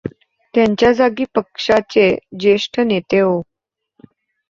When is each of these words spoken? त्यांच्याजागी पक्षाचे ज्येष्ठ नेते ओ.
त्यांच्याजागी 0.53 1.25
पक्षाचे 1.35 2.09
ज्येष्ठ 2.39 2.79
नेते 2.79 3.21
ओ. 3.21 3.41